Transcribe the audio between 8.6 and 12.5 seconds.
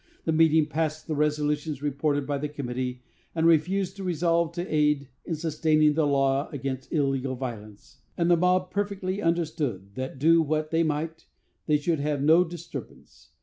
perfectly understood that, do what they might, they should have no